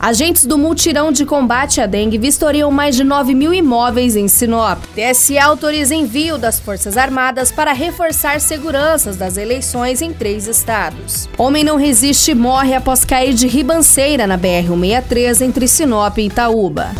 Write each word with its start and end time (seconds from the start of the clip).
Agentes 0.00 0.46
do 0.46 0.56
Multirão 0.56 1.10
de 1.10 1.26
Combate 1.26 1.80
à 1.80 1.86
Dengue 1.86 2.18
vistoriam 2.18 2.70
mais 2.70 2.94
de 2.94 3.02
9 3.02 3.34
mil 3.34 3.52
imóveis 3.52 4.14
em 4.14 4.28
Sinop. 4.28 4.78
TSE 4.94 5.36
autoriza 5.36 5.92
envio 5.92 6.38
das 6.38 6.60
Forças 6.60 6.96
Armadas 6.96 7.50
para 7.50 7.72
reforçar 7.72 8.40
seguranças 8.40 9.16
das 9.16 9.36
eleições 9.36 10.00
em 10.00 10.12
três 10.12 10.46
estados. 10.46 11.28
Homem 11.36 11.64
não 11.64 11.76
resiste 11.76 12.30
e 12.30 12.34
morre 12.34 12.74
após 12.74 13.04
cair 13.04 13.34
de 13.34 13.48
ribanceira 13.48 14.24
na 14.24 14.38
BR-163 14.38 15.40
entre 15.40 15.66
Sinop 15.66 16.16
e 16.18 16.26
Itaúba. 16.26 16.92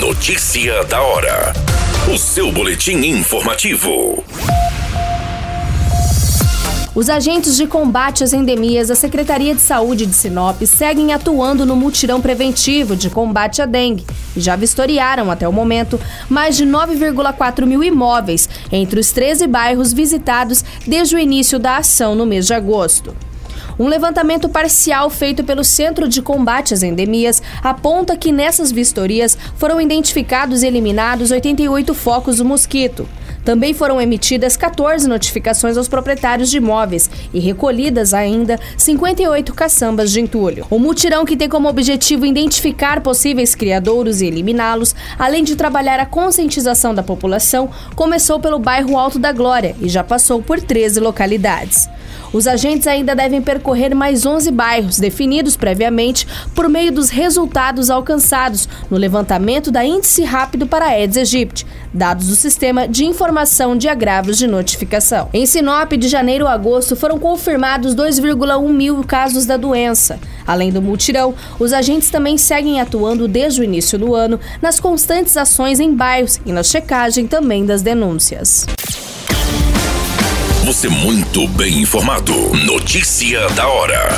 Notícia 0.00 0.84
da 0.84 1.00
hora. 1.00 1.52
O 2.12 2.18
seu 2.18 2.50
boletim 2.50 2.96
informativo. 3.06 4.24
Os 6.96 7.10
agentes 7.10 7.58
de 7.58 7.66
combate 7.66 8.24
às 8.24 8.32
endemias 8.32 8.88
da 8.88 8.94
Secretaria 8.94 9.54
de 9.54 9.60
Saúde 9.60 10.06
de 10.06 10.14
Sinop 10.14 10.62
seguem 10.62 11.12
atuando 11.12 11.66
no 11.66 11.76
mutirão 11.76 12.22
preventivo 12.22 12.96
de 12.96 13.10
combate 13.10 13.60
à 13.60 13.66
dengue 13.66 14.02
e 14.34 14.40
já 14.40 14.56
vistoriaram, 14.56 15.30
até 15.30 15.46
o 15.46 15.52
momento, 15.52 16.00
mais 16.26 16.56
de 16.56 16.64
9,4 16.64 17.66
mil 17.66 17.84
imóveis 17.84 18.48
entre 18.72 18.98
os 18.98 19.12
13 19.12 19.46
bairros 19.46 19.92
visitados 19.92 20.64
desde 20.86 21.16
o 21.16 21.18
início 21.18 21.58
da 21.58 21.76
ação 21.76 22.14
no 22.14 22.24
mês 22.24 22.46
de 22.46 22.54
agosto. 22.54 23.14
Um 23.78 23.88
levantamento 23.88 24.48
parcial 24.48 25.10
feito 25.10 25.44
pelo 25.44 25.62
Centro 25.62 26.08
de 26.08 26.22
Combate 26.22 26.72
às 26.72 26.82
Endemias 26.82 27.42
aponta 27.62 28.16
que 28.16 28.32
nessas 28.32 28.72
vistorias 28.72 29.36
foram 29.56 29.78
identificados 29.82 30.62
e 30.62 30.66
eliminados 30.66 31.30
88 31.30 31.92
focos 31.92 32.38
do 32.38 32.44
mosquito. 32.46 33.06
Também 33.46 33.72
foram 33.72 34.00
emitidas 34.00 34.56
14 34.56 35.08
notificações 35.08 35.76
aos 35.76 35.86
proprietários 35.86 36.50
de 36.50 36.56
imóveis 36.56 37.08
e 37.32 37.38
recolhidas 37.38 38.12
ainda 38.12 38.58
58 38.76 39.54
caçambas 39.54 40.10
de 40.10 40.20
entulho. 40.20 40.66
O 40.68 40.80
mutirão, 40.80 41.24
que 41.24 41.36
tem 41.36 41.48
como 41.48 41.68
objetivo 41.68 42.26
identificar 42.26 43.00
possíveis 43.00 43.54
criadouros 43.54 44.20
e 44.20 44.26
eliminá-los, 44.26 44.96
além 45.16 45.44
de 45.44 45.54
trabalhar 45.54 46.00
a 46.00 46.06
conscientização 46.06 46.92
da 46.92 47.04
população, 47.04 47.70
começou 47.94 48.40
pelo 48.40 48.58
bairro 48.58 48.98
Alto 48.98 49.16
da 49.16 49.30
Glória 49.30 49.76
e 49.80 49.88
já 49.88 50.02
passou 50.02 50.42
por 50.42 50.60
13 50.60 50.98
localidades. 50.98 51.88
Os 52.36 52.46
agentes 52.46 52.86
ainda 52.86 53.16
devem 53.16 53.40
percorrer 53.40 53.94
mais 53.94 54.26
11 54.26 54.50
bairros, 54.50 54.98
definidos 54.98 55.56
previamente 55.56 56.28
por 56.54 56.68
meio 56.68 56.92
dos 56.92 57.08
resultados 57.08 57.88
alcançados 57.88 58.68
no 58.90 58.98
levantamento 58.98 59.70
da 59.70 59.82
Índice 59.82 60.22
Rápido 60.22 60.66
para 60.66 60.84
Aedes 60.84 61.16
aegypti, 61.16 61.66
dados 61.94 62.28
do 62.28 62.36
Sistema 62.36 62.86
de 62.86 63.06
Informação 63.06 63.74
de 63.74 63.88
Agravos 63.88 64.36
de 64.36 64.46
Notificação. 64.46 65.30
Em 65.32 65.46
Sinop, 65.46 65.92
de 65.92 66.08
janeiro 66.08 66.46
a 66.46 66.52
agosto, 66.52 66.94
foram 66.94 67.18
confirmados 67.18 67.94
2,1 67.94 68.68
mil 68.68 69.02
casos 69.02 69.46
da 69.46 69.56
doença. 69.56 70.20
Além 70.46 70.70
do 70.70 70.82
multirão, 70.82 71.34
os 71.58 71.72
agentes 71.72 72.10
também 72.10 72.36
seguem 72.36 72.82
atuando 72.82 73.26
desde 73.26 73.62
o 73.62 73.64
início 73.64 73.98
do 73.98 74.14
ano 74.14 74.38
nas 74.60 74.78
constantes 74.78 75.38
ações 75.38 75.80
em 75.80 75.94
bairros 75.94 76.38
e 76.44 76.52
na 76.52 76.62
checagem 76.62 77.26
também 77.26 77.64
das 77.64 77.80
denúncias. 77.80 78.66
Você 80.66 80.88
muito 80.88 81.46
bem 81.46 81.82
informado. 81.82 82.32
Notícia 82.66 83.48
da 83.50 83.68
hora. 83.68 84.08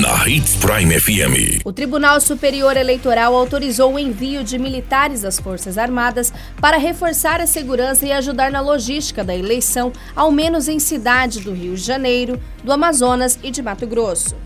Na 0.00 0.28
Hits 0.28 0.54
Prime 0.54 1.00
FM. 1.00 1.64
O 1.64 1.72
Tribunal 1.72 2.20
Superior 2.20 2.76
Eleitoral 2.76 3.34
autorizou 3.34 3.94
o 3.94 3.98
envio 3.98 4.44
de 4.44 4.56
militares 4.56 5.22
das 5.22 5.40
Forças 5.40 5.76
Armadas 5.76 6.32
para 6.60 6.76
reforçar 6.76 7.40
a 7.40 7.46
segurança 7.48 8.06
e 8.06 8.12
ajudar 8.12 8.52
na 8.52 8.60
logística 8.60 9.24
da 9.24 9.34
eleição, 9.34 9.92
ao 10.14 10.30
menos 10.30 10.68
em 10.68 10.78
cidades 10.78 11.42
do 11.42 11.52
Rio 11.52 11.74
de 11.74 11.82
Janeiro, 11.82 12.40
do 12.62 12.72
Amazonas 12.72 13.36
e 13.42 13.50
de 13.50 13.60
Mato 13.62 13.88
Grosso. 13.88 14.36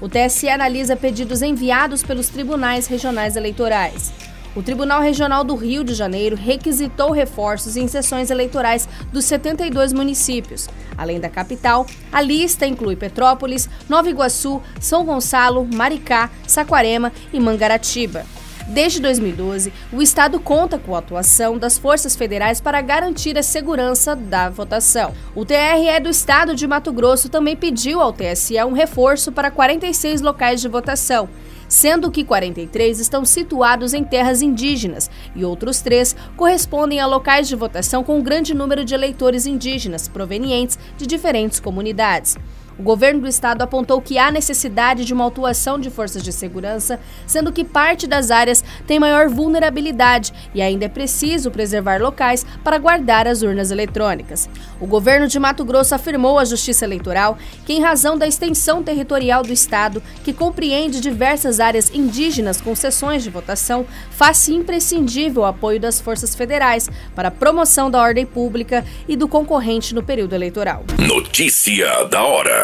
O 0.00 0.08
TSE 0.08 0.48
analisa 0.48 0.96
pedidos 0.96 1.42
enviados 1.42 2.02
pelos 2.02 2.30
tribunais 2.30 2.86
regionais 2.86 3.36
eleitorais. 3.36 4.10
O 4.56 4.62
Tribunal 4.62 5.00
Regional 5.00 5.42
do 5.42 5.56
Rio 5.56 5.82
de 5.82 5.94
Janeiro 5.94 6.36
requisitou 6.36 7.10
reforços 7.10 7.76
em 7.76 7.88
sessões 7.88 8.30
eleitorais 8.30 8.88
dos 9.12 9.24
72 9.24 9.92
municípios. 9.92 10.68
Além 10.96 11.18
da 11.18 11.28
capital, 11.28 11.84
a 12.12 12.20
lista 12.20 12.64
inclui 12.64 12.94
Petrópolis, 12.94 13.68
Nova 13.88 14.08
Iguaçu, 14.08 14.62
São 14.80 15.04
Gonçalo, 15.04 15.66
Maricá, 15.74 16.30
Saquarema 16.46 17.12
e 17.32 17.40
Mangaratiba. 17.40 18.24
Desde 18.68 18.98
2012, 19.00 19.72
o 19.92 20.00
Estado 20.00 20.40
conta 20.40 20.78
com 20.78 20.94
a 20.94 21.00
atuação 21.00 21.58
das 21.58 21.76
forças 21.76 22.16
federais 22.16 22.60
para 22.60 22.80
garantir 22.80 23.36
a 23.36 23.42
segurança 23.42 24.16
da 24.16 24.48
votação. 24.48 25.12
O 25.34 25.44
TRE 25.44 26.00
do 26.02 26.08
Estado 26.08 26.54
de 26.54 26.66
Mato 26.66 26.90
Grosso 26.90 27.28
também 27.28 27.56
pediu 27.56 28.00
ao 28.00 28.12
TSE 28.12 28.56
um 28.64 28.72
reforço 28.72 29.32
para 29.32 29.50
46 29.50 30.22
locais 30.22 30.62
de 30.62 30.68
votação 30.68 31.28
sendo 31.74 32.08
que 32.08 32.22
43 32.22 33.00
estão 33.00 33.24
situados 33.24 33.94
em 33.94 34.04
terras 34.04 34.40
indígenas 34.40 35.10
e 35.34 35.44
outros 35.44 35.80
três 35.80 36.14
correspondem 36.36 37.00
a 37.00 37.06
locais 37.06 37.48
de 37.48 37.56
votação 37.56 38.04
com 38.04 38.16
um 38.16 38.22
grande 38.22 38.54
número 38.54 38.84
de 38.84 38.94
eleitores 38.94 39.44
indígenas 39.44 40.06
provenientes 40.06 40.78
de 40.96 41.04
diferentes 41.04 41.58
comunidades. 41.58 42.36
O 42.78 42.82
governo 42.82 43.20
do 43.20 43.28
estado 43.28 43.62
apontou 43.62 44.00
que 44.00 44.18
há 44.18 44.30
necessidade 44.30 45.04
de 45.04 45.14
uma 45.14 45.26
atuação 45.26 45.78
de 45.78 45.90
forças 45.90 46.22
de 46.22 46.32
segurança, 46.32 46.98
sendo 47.26 47.52
que 47.52 47.62
parte 47.62 48.06
das 48.06 48.30
áreas 48.30 48.64
tem 48.86 48.98
maior 48.98 49.28
vulnerabilidade 49.28 50.32
e 50.52 50.60
ainda 50.60 50.86
é 50.86 50.88
preciso 50.88 51.50
preservar 51.50 52.00
locais 52.00 52.44
para 52.64 52.78
guardar 52.78 53.28
as 53.28 53.42
urnas 53.42 53.70
eletrônicas. 53.70 54.48
O 54.80 54.86
governo 54.86 55.28
de 55.28 55.38
Mato 55.38 55.64
Grosso 55.64 55.94
afirmou 55.94 56.38
à 56.38 56.44
Justiça 56.44 56.84
Eleitoral 56.84 57.38
que, 57.64 57.72
em 57.72 57.80
razão 57.80 58.18
da 58.18 58.26
extensão 58.26 58.82
territorial 58.82 59.42
do 59.42 59.52
estado, 59.52 60.02
que 60.24 60.32
compreende 60.32 61.00
diversas 61.00 61.60
áreas 61.60 61.94
indígenas 61.94 62.60
com 62.60 62.74
sessões 62.74 63.22
de 63.22 63.30
votação, 63.30 63.86
faz-se 64.10 64.52
imprescindível 64.52 65.42
o 65.42 65.46
apoio 65.46 65.78
das 65.78 66.00
forças 66.00 66.34
federais 66.34 66.90
para 67.14 67.28
a 67.28 67.30
promoção 67.30 67.90
da 67.90 68.00
ordem 68.00 68.26
pública 68.26 68.84
e 69.06 69.16
do 69.16 69.28
concorrente 69.28 69.94
no 69.94 70.02
período 70.02 70.34
eleitoral. 70.34 70.84
Notícia 70.98 72.04
da 72.04 72.24
hora. 72.24 72.63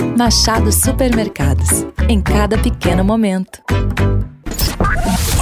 Machado 0.00 0.72
Supermercados. 0.72 1.84
Em 2.08 2.20
cada 2.20 2.56
pequeno 2.56 3.04
momento. 3.04 3.60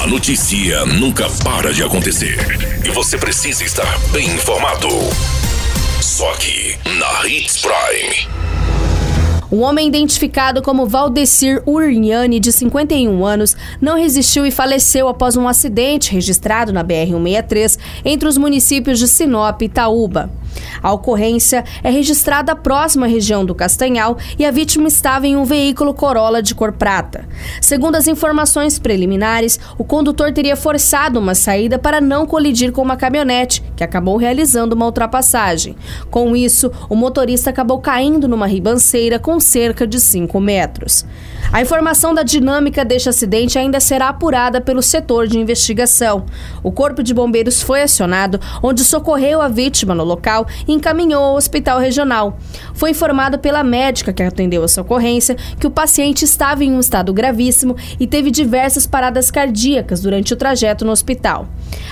A 0.02 0.06
notícia 0.06 0.84
nunca 0.86 1.28
para 1.44 1.72
de 1.72 1.82
acontecer. 1.82 2.36
E 2.84 2.90
você 2.90 3.16
precisa 3.16 3.62
estar 3.64 3.98
bem 4.10 4.26
informado. 4.34 4.88
Só 6.00 6.32
aqui, 6.32 6.76
na 6.98 7.28
Hits 7.28 7.58
Prime. 7.58 8.28
Um 9.50 9.62
homem 9.62 9.88
identificado 9.88 10.60
como 10.60 10.86
Valdecir 10.86 11.62
Urniani, 11.64 12.38
de 12.38 12.52
51 12.52 13.24
anos, 13.24 13.56
não 13.80 13.96
resistiu 13.96 14.44
e 14.44 14.50
faleceu 14.50 15.08
após 15.08 15.36
um 15.36 15.48
acidente 15.48 16.12
registrado 16.12 16.70
na 16.72 16.84
BR-163 16.84 17.78
entre 18.04 18.28
os 18.28 18.36
municípios 18.36 18.98
de 18.98 19.08
Sinop 19.08 19.62
e 19.62 19.64
Itaúba. 19.64 20.30
A 20.82 20.92
ocorrência 20.92 21.64
é 21.82 21.90
registrada 21.90 22.54
próxima 22.54 23.06
à 23.06 23.08
região 23.08 23.44
do 23.44 23.54
Castanhal 23.54 24.16
e 24.38 24.44
a 24.44 24.50
vítima 24.50 24.88
estava 24.88 25.26
em 25.26 25.36
um 25.36 25.44
veículo 25.44 25.94
Corolla 25.94 26.42
de 26.42 26.54
cor 26.54 26.72
prata. 26.72 27.26
Segundo 27.60 27.96
as 27.96 28.06
informações 28.06 28.78
preliminares, 28.78 29.58
o 29.76 29.84
condutor 29.84 30.32
teria 30.32 30.56
forçado 30.56 31.18
uma 31.18 31.34
saída 31.34 31.78
para 31.78 32.00
não 32.00 32.26
colidir 32.26 32.72
com 32.72 32.82
uma 32.82 32.96
caminhonete, 32.96 33.62
que 33.76 33.84
acabou 33.84 34.16
realizando 34.16 34.74
uma 34.74 34.86
ultrapassagem. 34.86 35.76
Com 36.10 36.34
isso, 36.36 36.70
o 36.88 36.94
motorista 36.94 37.50
acabou 37.50 37.80
caindo 37.80 38.28
numa 38.28 38.46
ribanceira 38.46 39.18
com 39.18 39.38
cerca 39.38 39.86
de 39.86 40.00
5 40.00 40.40
metros. 40.40 41.04
A 41.52 41.62
informação 41.62 42.12
da 42.12 42.22
dinâmica 42.22 42.84
deste 42.84 43.08
acidente 43.08 43.58
ainda 43.58 43.80
será 43.80 44.08
apurada 44.08 44.60
pelo 44.60 44.82
setor 44.82 45.26
de 45.26 45.38
investigação. 45.38 46.26
O 46.62 46.70
Corpo 46.70 47.02
de 47.02 47.14
Bombeiros 47.14 47.62
foi 47.62 47.82
acionado, 47.82 48.38
onde 48.62 48.84
socorreu 48.84 49.40
a 49.40 49.48
vítima 49.48 49.94
no 49.94 50.04
local 50.04 50.46
e 50.66 50.72
encaminhou 50.72 51.22
ao 51.22 51.36
hospital 51.36 51.78
regional. 51.78 52.38
Foi 52.74 52.90
informado 52.90 53.38
pela 53.38 53.62
médica 53.62 54.12
que 54.12 54.22
atendeu 54.22 54.64
essa 54.64 54.80
ocorrência 54.80 55.36
que 55.58 55.66
o 55.66 55.70
paciente 55.70 56.24
estava 56.24 56.64
em 56.64 56.72
um 56.72 56.80
estado 56.80 57.12
gravíssimo 57.12 57.76
e 57.98 58.06
teve 58.06 58.30
diversas 58.30 58.86
paradas 58.86 59.30
cardíacas 59.30 60.00
durante 60.00 60.32
o 60.32 60.36
trajeto 60.36 60.84
no 60.84 60.92
hospital. 60.92 61.48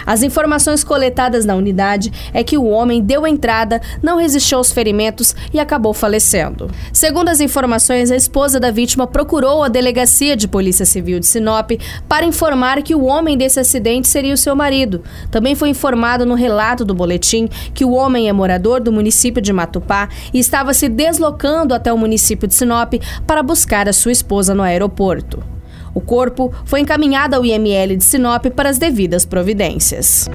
As 0.07 0.23
informações 0.23 0.85
coletadas 0.85 1.45
na 1.45 1.55
unidade 1.55 2.13
é 2.33 2.45
que 2.45 2.57
o 2.57 2.67
homem 2.67 3.03
deu 3.03 3.27
entrada, 3.27 3.81
não 4.03 4.19
resistiu 4.19 4.59
aos 4.59 4.73
ferimentos 4.73 5.35
e 5.53 5.59
acabou 5.59 5.93
falecendo. 5.93 6.71
Segundo 6.93 7.29
as 7.29 7.41
informações, 7.41 8.11
a 8.11 8.17
esposa 8.17 8.61
da 8.61 8.71
vítima 8.71 9.07
procurou 9.07 9.63
a 9.63 9.69
delegacia 9.69 10.37
de 10.37 10.47
Polícia 10.47 10.87
Civil 10.87 11.19
de 11.19 11.27
Sinop 11.27 11.73
para 12.09 12.25
informar 12.25 12.83
que 12.83 12.95
o 12.95 13.05
homem 13.05 13.37
desse 13.37 13.59
acidente 13.59 14.09
seria 14.09 14.35
o 14.35 14.39
seu 14.39 14.55
marido. 14.55 15.03
Também 15.31 15.55
foi 15.55 15.71
informado 15.71 16.25
no 16.25 16.35
relato 16.35 16.85
do 16.85 16.95
boletim 16.95 17.49
que 17.75 17.85
o 17.85 17.93
homem 17.93 18.29
é 18.29 18.33
morador 18.33 18.81
do 18.81 18.93
município 18.93 19.43
de 19.43 19.53
Matupá 19.53 20.09
e 20.33 20.39
estava 20.39 20.73
se 20.73 20.89
deslocando 20.89 21.75
até 21.75 21.93
o 21.93 21.99
município 21.99 22.47
de 22.47 22.55
Sinop 22.55 22.95
para 23.27 23.43
buscar 23.43 23.89
a 23.89 23.93
sua 23.93 24.13
esposa 24.13 24.55
no 24.55 24.63
aeroporto. 24.63 25.56
O 25.97 26.01
corpo 26.03 26.53
foi 26.67 26.81
encaminhado 26.81 27.37
ao 27.37 27.43
IML 27.43 27.97
de 27.97 28.05
Sinop 28.05 28.45
para 28.55 28.69
as 28.69 28.77
devidas 28.77 29.25
providências. 29.25 30.29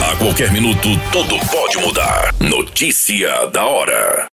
A 0.00 0.16
qualquer 0.16 0.52
minuto, 0.52 0.88
tudo 1.10 1.34
pode 1.50 1.76
mudar. 1.78 2.32
Notícia 2.38 3.46
da 3.52 3.66
hora. 3.66 4.28